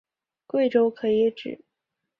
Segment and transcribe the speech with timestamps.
[0.47, 1.63] 贵州可以指